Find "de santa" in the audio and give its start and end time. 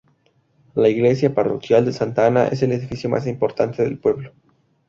1.85-2.25